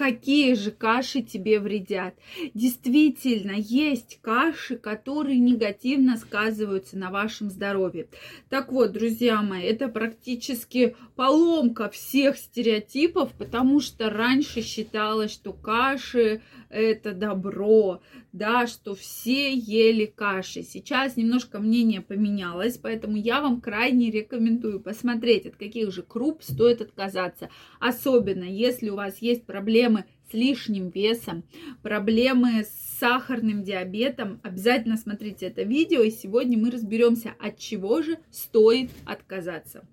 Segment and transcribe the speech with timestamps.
[0.00, 2.14] какие же каши тебе вредят.
[2.54, 8.08] Действительно, есть каши, которые негативно сказываются на вашем здоровье.
[8.48, 16.40] Так вот, друзья мои, это практически поломка всех стереотипов, потому что раньше считалось, что каши
[16.70, 18.00] это добро,
[18.32, 20.62] да, что все ели каши.
[20.62, 26.80] Сейчас немножко мнение поменялось, поэтому я вам крайне рекомендую посмотреть, от каких же круп стоит
[26.80, 27.50] отказаться.
[27.80, 31.44] Особенно, если у вас есть проблемы с лишним весом,
[31.82, 38.18] проблемы с сахарным диабетом, обязательно смотрите это видео, и сегодня мы разберемся, от чего же
[38.30, 39.84] стоит отказаться.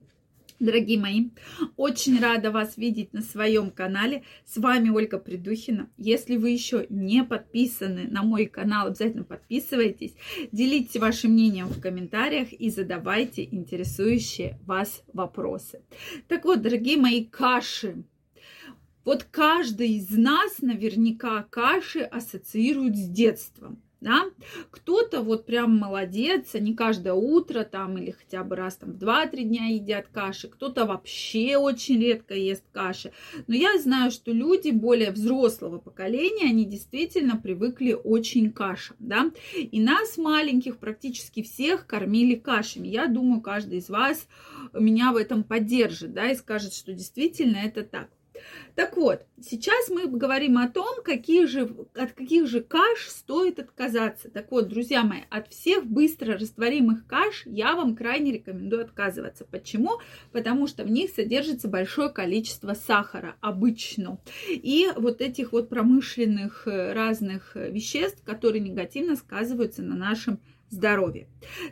[0.60, 1.30] Дорогие мои,
[1.76, 4.24] очень рада вас видеть на своем канале.
[4.44, 5.88] С вами Ольга Придухина.
[5.98, 10.16] Если вы еще не подписаны на мой канал, обязательно подписывайтесь.
[10.52, 15.84] Делитесь вашим мнением в комментариях и задавайте интересующие вас вопросы.
[16.28, 18.04] Так вот, дорогие мои каши,
[19.06, 24.26] вот каждый из нас наверняка каши ассоциирует с детством да,
[24.70, 29.44] кто-то вот прям молодец, не каждое утро там или хотя бы раз там в 2-3
[29.44, 33.12] дня едят каши, кто-то вообще очень редко ест каши,
[33.48, 39.32] но я знаю, что люди более взрослого поколения, они действительно привыкли очень к кашам, да,
[39.56, 44.28] и нас маленьких практически всех кормили кашами, я думаю, каждый из вас
[44.74, 48.10] меня в этом поддержит, да, и скажет, что действительно это так.
[48.76, 54.30] Так вот, сейчас мы говорим о том, какие же, от каких же каш стоит отказаться.
[54.30, 59.46] Так вот, друзья мои, от всех быстро растворимых каш я вам крайне рекомендую отказываться.
[59.46, 60.00] Почему?
[60.32, 64.20] Потому что в них содержится большое количество сахара обычно.
[64.48, 70.40] И вот этих вот промышленных э, разных веществ, которые негативно сказываются на нашем
[70.70, 71.28] здоровья.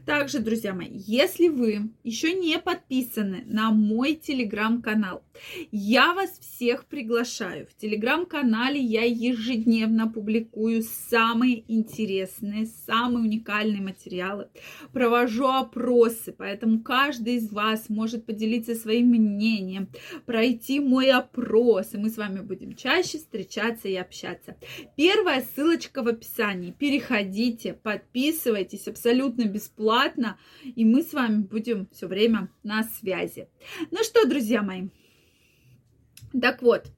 [0.06, 5.24] Также, друзья мои, если вы еще не подписаны на мой телеграм-канал,
[5.72, 7.68] я вас всех приглашаю.
[7.68, 14.48] В телеграм-канале я ежедневно публикую самые интересные, самые уникальные материалы.
[14.94, 19.90] Провожу опросы, поэтому каждый из вас может поделиться своим мнением,
[20.26, 24.56] пройти мой опрос, и мы с вами будем чаще встречаться и общаться.
[24.96, 26.72] Первая ссылочка в описании.
[26.72, 33.48] Переходите, подписывайтесь, запись абсолютно бесплатно, и мы с вами будем все время на связи.
[33.92, 34.90] Ну что, друзья мои,
[36.40, 36.92] так вот,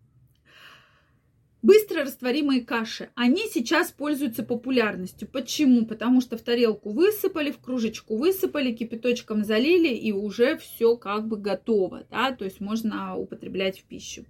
[1.63, 5.27] Быстро растворимые каши, они сейчас пользуются популярностью.
[5.27, 5.85] Почему?
[5.85, 11.35] Потому что в тарелку высыпали, в кружечку высыпали, кипяточком залили, и уже все как бы
[11.35, 14.23] готово, да, то есть можно употреблять в пищу.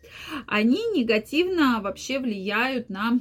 [0.47, 3.19] Они негативно вообще влияют на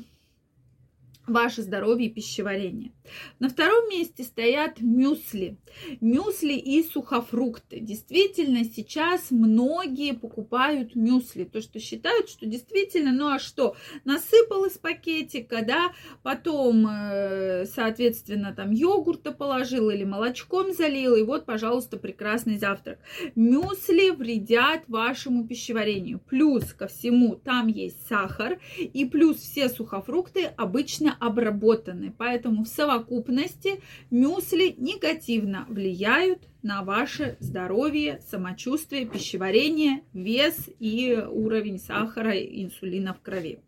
[1.26, 2.92] ваше здоровье и пищеварение.
[3.38, 5.58] На втором месте стоят мюсли.
[6.00, 7.80] Мюсли и сухофрукты.
[7.80, 11.44] Действительно, сейчас многие покупают мюсли.
[11.44, 15.92] То, что считают, что действительно, ну а что, насыпал из пакетика, да,
[16.22, 22.98] потом, э, соответственно, там йогурта положил или молочком залил, и вот, пожалуйста, прекрасный завтрак.
[23.34, 26.20] Мюсли вредят вашему пищеварению.
[26.20, 32.14] Плюс ко всему, там есть сахар, и плюс все сухофрукты обычно обработаны.
[32.16, 42.36] Поэтому в совокупности мюсли негативно влияют на ваше здоровье, самочувствие, пищеварение, вес и уровень сахара,
[42.36, 43.60] инсулина в крови.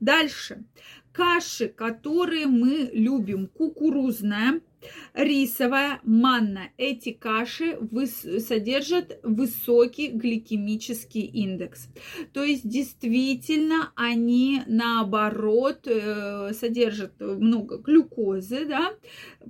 [0.00, 0.64] Дальше.
[1.16, 4.60] Каши, которые мы любим, кукурузная,
[5.14, 6.68] рисовая, манна.
[6.76, 11.88] Эти каши выс- содержат высокий гликемический индекс.
[12.32, 18.92] То есть действительно они наоборот э, содержат много глюкозы, да,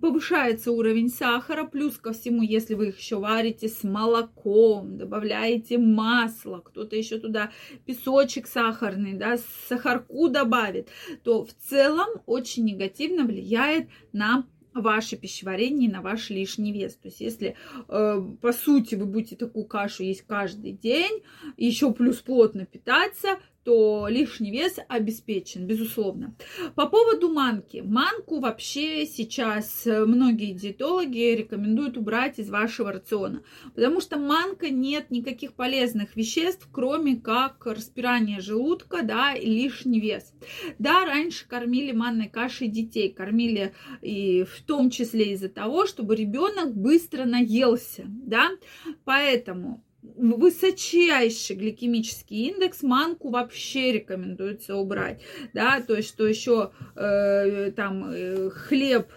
[0.00, 6.60] повышается уровень сахара, плюс ко всему, если вы их еще варите с молоком, добавляете масло,
[6.60, 7.50] кто-то еще туда
[7.84, 9.38] песочек сахарный, да,
[9.68, 10.88] сахарку добавит,
[11.24, 16.96] то в целом очень негативно влияет на ваше пищеварение, на ваш лишний вес.
[16.96, 17.56] То есть, если
[17.88, 21.22] э, по сути вы будете такую кашу есть каждый день,
[21.56, 26.36] еще плюс плотно питаться, то лишний вес обеспечен, безусловно.
[26.76, 27.82] По поводу манки.
[27.84, 33.42] Манку вообще сейчас многие диетологи рекомендуют убрать из вашего рациона,
[33.74, 40.32] потому что манка нет никаких полезных веществ, кроме как распирание желудка, да, и лишний вес.
[40.78, 46.72] Да, раньше кормили манной кашей детей, кормили и в том числе из-за того, чтобы ребенок
[46.76, 48.48] быстро наелся, да,
[49.04, 49.82] поэтому
[50.16, 55.20] высочайший гликемический индекс, манку вообще рекомендуется убрать,
[55.52, 59.08] да, то есть что еще э, там э, хлеб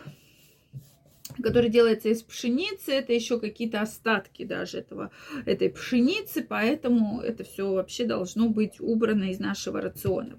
[1.41, 5.11] который делается из пшеницы, это еще какие-то остатки даже этого,
[5.45, 10.37] этой пшеницы, поэтому это все вообще должно быть убрано из нашего рациона.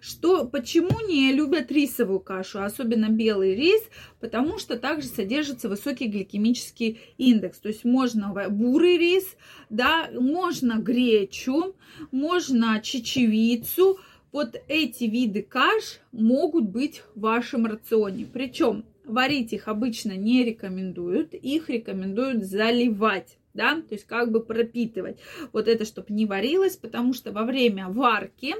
[0.00, 3.82] Что, почему не любят рисовую кашу, особенно белый рис?
[4.20, 9.36] Потому что также содержится высокий гликемический индекс, то есть можно бурый рис,
[9.70, 11.74] да, можно гречу,
[12.10, 13.98] можно чечевицу,
[14.32, 18.26] вот эти виды каш могут быть в вашем рационе.
[18.30, 25.18] Причем Варить их обычно не рекомендуют, их рекомендуют заливать да, то есть как бы пропитывать.
[25.52, 28.54] Вот это, чтобы не варилось, потому что во время варки,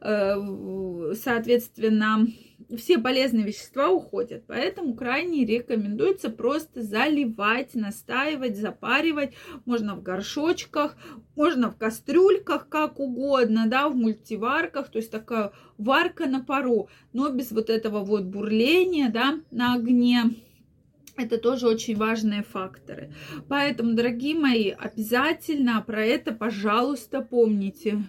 [0.00, 2.26] э, соответственно,
[2.76, 9.34] все полезные вещества уходят, поэтому крайне рекомендуется просто заливать, настаивать, запаривать,
[9.64, 10.96] можно в горшочках,
[11.36, 17.30] можно в кастрюльках, как угодно, да, в мультиварках, то есть такая варка на пару, но
[17.30, 20.34] без вот этого вот бурления, да, на огне,
[21.16, 23.12] это тоже очень важные факторы.
[23.48, 28.02] Поэтому, дорогие мои, обязательно про это, пожалуйста, помните.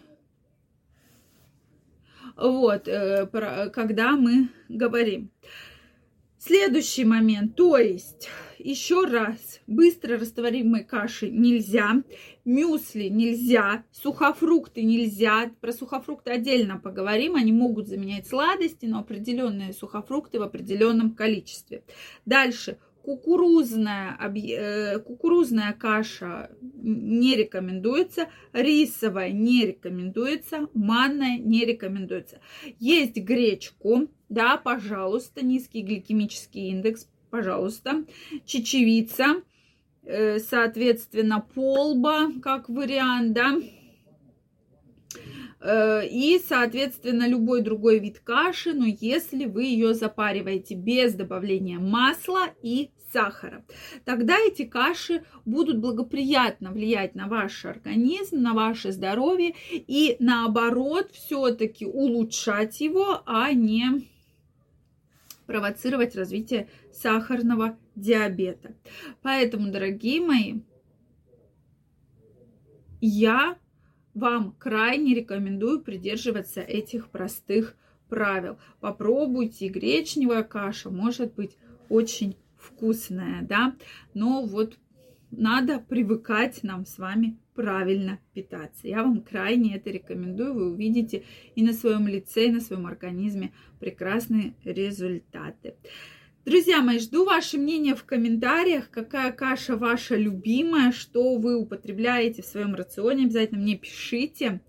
[2.35, 3.27] Вот, э,
[3.73, 5.31] когда мы говорим.
[6.37, 8.29] Следующий момент, то есть,
[8.59, 12.03] еще раз, быстро растворимые каши нельзя,
[12.43, 15.51] мюсли нельзя, сухофрукты нельзя.
[15.59, 21.83] Про сухофрукты отдельно поговорим, они могут заменять сладости, но определенные сухофрукты в определенном количестве.
[22.25, 32.39] Дальше, кукурузная, э, кукурузная каша не рекомендуется, рисовая не рекомендуется, манная не рекомендуется.
[32.79, 38.05] Есть гречку, да, пожалуйста, низкий гликемический индекс, пожалуйста,
[38.45, 39.43] чечевица,
[40.03, 43.55] э, соответственно, полба, как вариант, да,
[45.67, 52.91] и, соответственно, любой другой вид каши, но если вы ее запариваете без добавления масла и
[53.11, 53.63] сахара.
[54.03, 61.85] Тогда эти каши будут благоприятно влиять на ваш организм, на ваше здоровье и наоборот все-таки
[61.85, 64.07] улучшать его, а не
[65.45, 68.75] провоцировать развитие сахарного диабета.
[69.21, 70.55] Поэтому, дорогие мои,
[72.99, 73.57] я
[74.15, 77.75] вам крайне рекомендую придерживаться этих простых
[78.09, 78.57] правил.
[78.79, 81.57] Попробуйте, гречневая каша может быть
[81.89, 83.75] очень вкусная, да,
[84.13, 84.79] но вот
[85.31, 88.87] надо привыкать нам с вами правильно питаться.
[88.87, 90.53] Я вам крайне это рекомендую.
[90.53, 91.23] Вы увидите
[91.55, 95.75] и на своем лице, и на своем организме прекрасные результаты.
[96.45, 102.45] Друзья мои, жду ваше мнение в комментариях, какая каша ваша любимая, что вы употребляете в
[102.45, 104.61] своем рационе, обязательно мне пишите.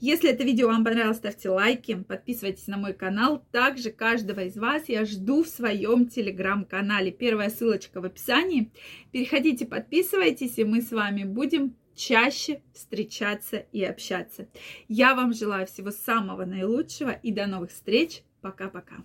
[0.00, 3.42] Если это видео вам понравилось, ставьте лайки, подписывайтесь на мой канал.
[3.52, 7.10] Также каждого из вас я жду в своем телеграм-канале.
[7.10, 8.70] Первая ссылочка в описании.
[9.10, 14.46] Переходите, подписывайтесь, и мы с вами будем чаще встречаться и общаться.
[14.88, 18.22] Я вам желаю всего самого наилучшего и до новых встреч.
[18.42, 18.96] Пока-пока.